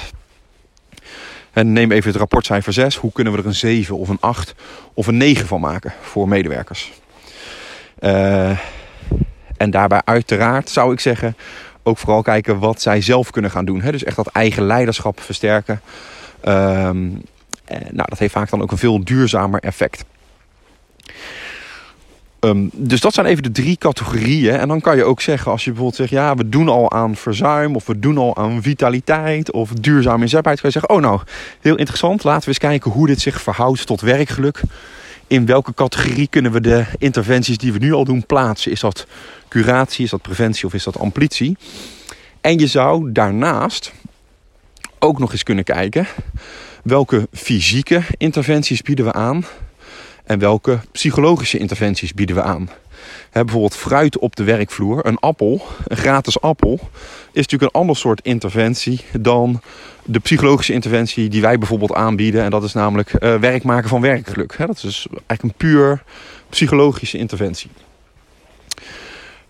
En 1.52 1.74
neem 1.74 1.92
even 1.92 2.10
het 2.10 2.20
rapportcijfer 2.20 2.74
6. 2.74 2.96
Hoe 2.96 3.12
kunnen 3.12 3.34
we 3.34 3.40
er 3.40 3.46
een 3.46 3.56
7 3.56 3.98
of 3.98 4.10
een 4.10 4.18
8 4.20 4.56
of 4.94 5.08
een 5.08 5.18
9 5.18 5.48
van 5.48 5.60
maken 5.60 5.94
voor 6.02 6.28
medewerkers? 6.28 6.92
Uh, 8.00 8.60
en 9.58 9.72
daarbij 9.72 10.02
uiteraard 10.06 10.70
zou 10.70 10.94
ik 10.94 11.00
zeggen... 11.00 11.36
ook 11.88 11.98
vooral 11.98 12.22
kijken 12.22 12.60
wat 12.60 12.82
zij 12.82 13.02
zelf 13.02 13.32
kunnen 13.32 13.52
gaan 13.52 13.66
doen. 13.66 13.82
Hè? 13.82 13.92
Dus 13.92 14.04
echt 14.04 14.16
dat 14.16 14.28
eigen 14.28 14.64
leiderschap 14.64 15.22
versterken. 15.22 15.82
Um, 16.46 17.22
nou, 17.68 18.10
dat 18.10 18.20
heeft 18.20 18.34
vaak 18.34 18.50
dan 18.50 18.62
ook 18.62 18.72
een 18.72 18.78
veel 18.78 19.04
duurzamer 19.04 19.60
effect. 19.60 20.06
Um, 22.40 22.70
dus 22.74 23.00
dat 23.00 23.14
zijn 23.14 23.26
even 23.26 23.44
de 23.44 23.52
drie 23.52 23.78
categorieën. 23.78 24.56
En 24.56 24.68
dan 24.68 24.82
kan 24.82 24.96
je 24.96 25.04
ook 25.04 25.22
zeggen, 25.22 25.52
als 25.52 25.64
je 25.64 25.70
bijvoorbeeld 25.70 26.00
zegt... 26.00 26.22
ja, 26.22 26.36
we 26.36 26.50
doen 26.50 26.70
al 26.70 26.92
aan 26.92 27.16
verzuim 27.16 27.76
of 27.76 27.86
we 27.86 28.00
doen 28.00 28.18
al 28.18 28.38
aan 28.38 28.62
vitaliteit... 28.62 29.52
of 29.52 29.70
duurzame 29.70 30.22
inzetbaarheid, 30.22 30.62
kan 30.62 30.72
je 30.72 30.80
zeggen... 30.80 30.96
oh 30.96 31.02
nou, 31.02 31.22
heel 31.62 31.78
interessant, 31.78 32.24
laten 32.24 32.42
we 32.42 32.48
eens 32.48 32.58
kijken 32.58 32.92
hoe 32.92 33.08
dit 33.08 33.22
zich 33.22 33.42
verhoudt 33.42 33.86
tot 33.86 34.02
werkgeluk. 34.02 34.62
In 35.28 35.46
welke 35.46 35.74
categorie 35.74 36.28
kunnen 36.28 36.52
we 36.52 36.62
de 36.62 36.86
interventies 36.98 37.58
die 37.58 37.74
we 37.74 37.80
nu 37.80 37.94
al 37.94 38.04
doen 38.04 38.26
plaatsen? 38.26 38.72
Is 38.72 38.80
dat 38.80 39.08
curatie, 39.48 40.04
is 40.04 40.10
dat 40.10 40.22
preventie 40.22 40.66
of 40.66 40.74
is 40.74 40.84
dat 40.84 41.00
amplitie? 41.00 41.58
En 42.42 42.60
je 42.60 42.68
zou 42.68 43.12
daarnaast 43.12 43.94
ook 45.00 45.20
nog 45.20 45.32
eens 45.32 45.44
kunnen 45.44 45.64
kijken... 45.64 46.08
welke 46.84 47.28
fysieke 47.34 48.02
interventies 48.18 48.82
bieden 48.82 49.06
we 49.06 49.14
aan 49.14 49.46
en 50.24 50.40
welke 50.40 50.80
psychologische 50.92 51.58
interventies 51.58 52.14
bieden 52.14 52.36
we 52.36 52.42
aan. 52.42 52.70
He, 53.30 53.44
bijvoorbeeld 53.44 53.76
fruit 53.76 54.18
op 54.18 54.36
de 54.36 54.44
werkvloer, 54.44 55.06
een 55.06 55.20
appel, 55.20 55.66
een 55.88 55.98
gratis 55.98 56.42
appel, 56.42 56.80
is 57.32 57.42
natuurlijk 57.42 57.74
een 57.74 57.80
ander 57.80 57.96
soort 57.96 58.22
interventie 58.24 59.02
dan 59.20 59.62
de 60.04 60.20
psychologische 60.20 60.74
interventie 60.74 61.30
die 61.30 61.42
wij 61.42 61.58
bijvoorbeeld 61.58 61.94
aanbieden. 61.94 62.44
En 62.44 62.50
dat 62.50 62.64
is 62.64 62.74
namelijk 62.74 63.14
uh, 63.20 63.36
werk 63.36 63.64
maken 63.64 63.90
van 63.90 64.02
werkgeluk. 64.02 64.58
He, 64.58 64.66
dat 64.66 64.76
is 64.76 64.82
dus 64.82 65.08
eigenlijk 65.12 65.44
een 65.44 65.54
puur 65.70 66.04
psychologische 66.50 67.18
interventie. 67.18 67.70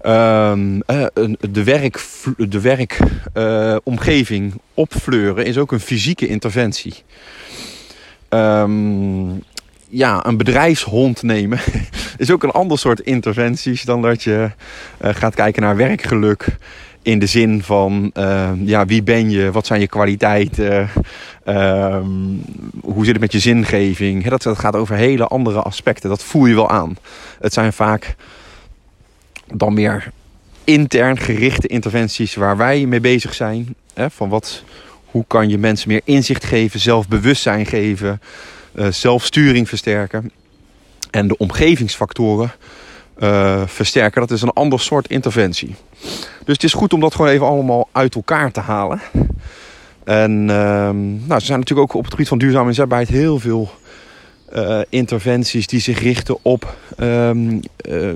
Um, 0.05 0.75
uh, 0.75 1.05
de 1.39 1.63
werkomgeving 1.63 2.49
de 2.51 2.61
werk, 2.61 2.99
uh, 3.33 4.51
opfleuren 4.73 5.45
is 5.45 5.57
ook 5.57 5.71
een 5.71 5.79
fysieke 5.79 6.27
interventie. 6.27 6.93
Um, 8.29 9.43
ja, 9.89 10.25
een 10.25 10.37
bedrijfshond 10.37 11.21
nemen 11.21 11.59
is 12.17 12.31
ook 12.31 12.43
een 12.43 12.51
ander 12.51 12.79
soort 12.79 12.99
interventies 12.99 13.83
dan 13.83 14.01
dat 14.01 14.23
je 14.23 14.51
uh, 15.01 15.09
gaat 15.13 15.35
kijken 15.35 15.61
naar 15.61 15.75
werkgeluk. 15.75 16.45
In 17.01 17.19
de 17.19 17.25
zin 17.25 17.63
van 17.63 18.11
uh, 18.13 18.49
ja, 18.63 18.85
wie 18.85 19.03
ben 19.03 19.29
je, 19.29 19.51
wat 19.51 19.65
zijn 19.65 19.79
je 19.79 19.87
kwaliteiten, 19.87 20.89
uh, 21.45 21.99
hoe 22.81 23.05
zit 23.05 23.13
het 23.13 23.19
met 23.19 23.31
je 23.31 23.39
zingeving. 23.39 24.27
dat, 24.27 24.41
dat 24.41 24.59
gaat 24.59 24.75
over 24.75 24.95
hele 24.95 25.27
andere 25.27 25.61
aspecten, 25.61 26.09
dat 26.09 26.23
voel 26.23 26.45
je 26.45 26.55
wel 26.55 26.69
aan. 26.69 26.97
Het 27.39 27.53
zijn 27.53 27.73
vaak 27.73 28.15
dan 29.53 29.73
meer 29.73 30.11
intern 30.63 31.17
gerichte 31.17 31.67
interventies 31.67 32.35
waar 32.35 32.57
wij 32.57 32.85
mee 32.85 32.99
bezig 32.99 33.33
zijn. 33.33 33.75
Van 33.95 34.29
wat, 34.29 34.63
hoe 35.05 35.25
kan 35.27 35.49
je 35.49 35.57
mensen 35.57 35.89
meer 35.89 36.01
inzicht 36.03 36.43
geven, 36.43 36.79
zelfbewustzijn 36.79 37.65
geven. 37.65 38.21
Eh, 38.77 38.87
zelfsturing 38.91 39.67
versterken. 39.67 40.31
En 41.11 41.27
de 41.27 41.37
omgevingsfactoren 41.37 42.51
uh, 43.19 43.61
versterken. 43.65 44.21
Dat 44.21 44.31
is 44.31 44.41
een 44.41 44.53
ander 44.53 44.79
soort 44.79 45.07
interventie. 45.09 45.75
Dus 46.45 46.53
het 46.53 46.63
is 46.63 46.73
goed 46.73 46.93
om 46.93 46.99
dat 46.99 47.15
gewoon 47.15 47.31
even 47.31 47.45
allemaal 47.45 47.89
uit 47.91 48.15
elkaar 48.15 48.51
te 48.51 48.59
halen. 48.59 49.01
En 50.03 50.31
uh, 50.31 50.47
nou, 50.47 51.33
er 51.33 51.41
zijn 51.41 51.59
natuurlijk 51.59 51.89
ook 51.89 51.93
op 51.93 52.03
het 52.03 52.11
gebied 52.11 52.27
van 52.27 52.37
duurzame 52.37 52.67
inzetbaarheid 52.67 53.09
heel 53.09 53.39
veel 53.39 53.69
uh, 54.53 54.79
interventies 54.89 55.67
die 55.67 55.79
zich 55.79 55.99
richten 55.99 56.37
op 56.41 56.75
uh, 56.97 57.31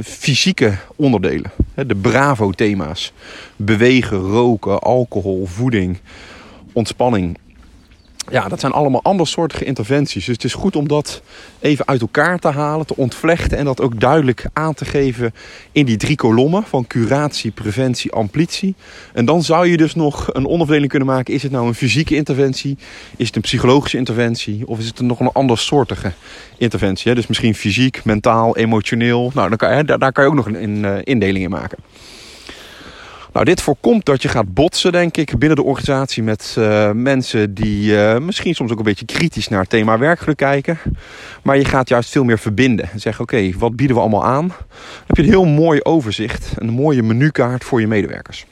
fysieke 0.04 0.78
onderdelen. 0.96 1.52
De 1.74 1.96
Bravo-thema's. 1.96 3.14
Bewegen, 3.56 4.18
roken, 4.18 4.80
alcohol, 4.80 5.46
voeding, 5.46 5.98
ontspanning 6.74 7.38
ja, 8.30 8.48
dat 8.48 8.60
zijn 8.60 8.72
allemaal 8.72 9.04
andersoortige 9.04 9.66
interventies. 9.66 10.26
Dus 10.26 10.36
het 10.36 10.44
is 10.44 10.54
goed 10.54 10.76
om 10.76 10.88
dat 10.88 11.22
even 11.60 11.88
uit 11.88 12.02
elkaar 12.02 12.40
te 12.40 12.48
halen, 12.48 12.86
te 12.86 12.96
ontvlechten 12.96 13.58
en 13.58 13.66
dat 13.66 13.82
ook 13.82 14.00
duidelijk 14.00 14.46
aan 14.54 14.74
te 14.74 14.86
geven 14.86 15.34
in 15.72 15.86
die 15.86 15.98
drie 15.98 16.16
kolommen 16.16 16.64
van 16.64 16.88
curatie, 16.88 17.52
preventie, 17.52 18.12
amplitie. 18.12 18.76
En 19.14 19.26
dan 19.26 19.44
zou 19.44 19.68
je 19.68 19.78
dus 19.78 19.96
nog 19.96 20.34
een 20.34 20.46
onderverdeling 20.46 20.92
kunnen 20.92 21.10
maken. 21.10 21.34
Is 21.34 21.44
het 21.44 21.52
nou 21.52 21.68
een 21.68 21.76
fysieke 21.76 22.16
interventie? 22.16 22.78
Is 23.18 23.28
het 23.28 23.36
een 23.36 23.42
psychologische 23.42 23.98
interventie? 23.98 24.68
Of 24.68 24.80
is 24.80 24.86
het 24.86 25.00
nog 25.00 25.20
een 25.20 25.32
andersoortige 25.32 26.12
interventie? 26.58 27.16
Dus 27.16 27.28
misschien 27.28 27.56
fysiek, 27.56 28.04
mentaal, 28.04 28.58
emotioneel. 28.58 29.32
Nou, 29.34 29.50
dan 29.50 29.58
kan 29.58 29.78
je, 29.78 29.84
daar, 29.84 30.12
kan 30.12 30.24
je 30.24 30.30
ook 30.30 30.36
nog 30.36 30.46
een, 30.46 30.84
uh, 30.84 30.96
indeling 31.04 31.44
in 31.44 31.50
maken. 31.50 31.78
Nou, 33.32 33.46
dit 33.46 33.62
voorkomt 33.62 34.06
dat 34.06 34.22
je 34.22 34.28
gaat 34.28 34.54
botsen, 34.54 34.92
denk 34.92 35.18
ik, 35.18 35.38
binnen 35.38 35.58
de 35.58 35.64
organisatie 35.64 36.24
met 36.24 36.56
uh, 36.60 36.92
mensen 36.92 37.54
die 37.54 37.92
uh, 37.92 38.18
misschien 38.18 38.56
soms 38.56 38.72
ook 38.72 38.78
een 38.78 38.84
beetje 38.84 39.06
kritisch 39.06 39.48
naar 39.48 39.60
het 39.60 39.70
thema 39.70 39.98
werkgeluk 39.98 40.38
kijken. 40.38 40.80
Maar 41.44 41.58
je 41.58 41.66
gaat 41.66 41.90
juist 41.90 42.10
veel 42.10 42.24
meer 42.24 42.40
verbinden. 42.40 42.90
En 42.92 43.00
zeggen, 43.00 43.24
oké, 43.24 43.52
wat 43.58 43.76
bieden 43.76 43.96
we 43.96 44.02
allemaal 44.02 44.26
aan? 44.26 44.48
Dan 44.48 44.58
heb 45.08 45.16
je 45.16 45.24
een 45.24 45.30
heel 45.30 45.46
mooi 45.46 45.82
overzicht, 45.82 46.54
een 46.56 46.70
mooie 46.70 47.04
menukaart 47.04 47.64
voor 47.64 47.80
je 47.80 47.88
medewerkers. 47.88 48.46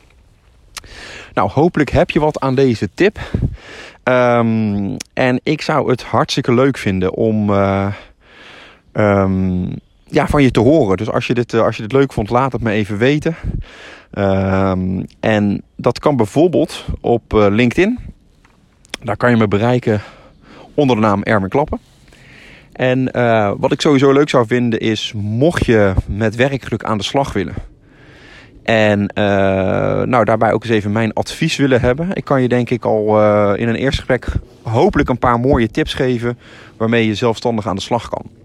Nou, 1.33 1.50
hopelijk 1.50 1.89
heb 1.89 2.09
je 2.09 2.19
wat 2.19 2.39
aan 2.39 2.55
deze 2.55 2.89
tip. 2.93 3.19
Um, 4.03 4.95
en 5.13 5.39
ik 5.43 5.62
zou 5.62 5.89
het 5.89 6.03
hartstikke 6.03 6.53
leuk 6.53 6.77
vinden 6.77 7.13
om... 7.13 7.50
Uh, 7.50 7.93
um, 8.93 9.75
ja, 10.12 10.27
van 10.27 10.43
je 10.43 10.51
te 10.51 10.59
horen. 10.59 10.98
Dus 10.98 11.09
als 11.09 11.27
je, 11.27 11.33
dit, 11.33 11.53
als 11.53 11.75
je 11.75 11.81
dit 11.81 11.91
leuk 11.91 12.13
vond, 12.13 12.29
laat 12.29 12.51
het 12.51 12.62
me 12.62 12.71
even 12.71 12.98
weten. 12.98 13.36
Um, 14.13 15.06
en 15.20 15.63
dat 15.75 16.00
kan 16.00 16.16
bijvoorbeeld 16.16 16.86
op 17.01 17.34
uh, 17.34 17.46
LinkedIn. 17.50 18.00
Daar 19.04 19.18
kan 19.18 19.30
je 19.30 19.38
me 19.38 19.48
bereiken 19.48 20.01
onder 20.74 20.96
de 20.96 21.01
naam 21.01 21.24
Erwin 21.24 21.50
Klappen. 21.50 21.80
En 22.72 23.12
uh, 23.16 23.51
wat 23.58 23.72
ik 23.72 23.82
sowieso 23.82 24.12
leuk 24.12 24.30
zou 24.30 24.48
vinden 24.48 24.80
is, 24.80 25.13
mocht 25.16 25.66
je 25.66 25.94
met 26.08 26.36
werkgeluk 26.36 26.84
aan 26.84 26.98
de 26.98 27.04
slag 27.04 27.34
willen. 27.34 27.54
En 28.63 29.00
uh, 29.01 29.25
nou, 30.01 30.25
daarbij 30.25 30.54
ook 30.54 30.63
eens 30.63 30.74
even 30.74 30.92
mijn 30.92 31.13
advies 31.13 31.56
willen 31.56 31.82
hebben. 31.82 32.10
Ik 32.13 32.24
kan 32.24 32.42
je 32.42 32.48
denk 32.48 32.70
ik 32.70 32.86
al 32.86 33.18
in 33.56 33.68
een 33.68 33.75
eerste 33.75 33.98
gesprek 33.98 34.28
hopelijk 34.62 35.10
een 35.10 35.20
paar 35.20 35.39
mooie 35.39 35.72
tips 35.72 35.94
geven 35.94 36.38
waarmee 36.78 37.08
je 37.08 37.16
zelfstandig 37.16 37.68
aan 37.68 37.75
de 37.75 37.82
slag 37.82 38.10
kan. 38.10 38.38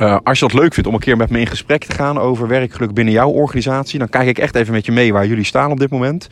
Uh, 0.00 0.16
als 0.22 0.38
je 0.38 0.46
dat 0.46 0.60
leuk 0.60 0.74
vindt 0.74 0.88
om 0.88 0.94
een 0.94 1.00
keer 1.00 1.16
met 1.16 1.30
me 1.30 1.40
in 1.40 1.46
gesprek 1.46 1.84
te 1.84 1.94
gaan 1.94 2.18
over 2.18 2.48
werkgeluk 2.48 2.94
binnen 2.94 3.14
jouw 3.14 3.30
organisatie, 3.30 3.98
dan 3.98 4.08
kijk 4.08 4.28
ik 4.28 4.38
echt 4.38 4.54
even 4.54 4.72
met 4.72 4.86
je 4.86 4.92
mee 4.92 5.12
waar 5.12 5.26
jullie 5.26 5.44
staan 5.44 5.70
op 5.70 5.78
dit 5.78 5.90
moment. 5.90 6.28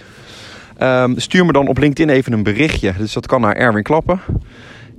Ehm, 0.76 1.12
stuur 1.16 1.46
me 1.46 1.52
dan 1.52 1.68
op 1.68 1.78
LinkedIn 1.78 2.14
even 2.14 2.32
een 2.32 2.42
berichtje. 2.42 2.92
Dus 2.98 3.12
dat 3.12 3.26
kan 3.26 3.40
naar 3.40 3.56
Erwin 3.56 3.82
Klappen. 3.82 4.20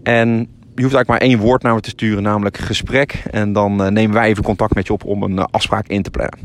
En 0.03 0.29
je 0.75 0.85
hoeft 0.85 0.95
eigenlijk 0.95 1.07
maar 1.07 1.21
één 1.21 1.39
woord 1.39 1.63
naar 1.63 1.73
me 1.73 1.81
te 1.81 1.89
sturen, 1.89 2.23
namelijk 2.23 2.57
gesprek. 2.57 3.23
En 3.31 3.53
dan 3.53 3.75
nemen 3.75 4.13
wij 4.13 4.27
even 4.27 4.43
contact 4.43 4.75
met 4.75 4.87
je 4.87 4.93
op 4.93 5.05
om 5.05 5.23
een 5.23 5.39
afspraak 5.39 5.87
in 5.87 6.01
te 6.01 6.11
plannen. 6.11 6.39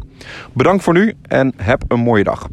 Bedankt 0.52 0.84
voor 0.84 0.94
nu 0.94 1.14
en 1.22 1.52
heb 1.56 1.84
een 1.88 2.00
mooie 2.00 2.24
dag. 2.24 2.48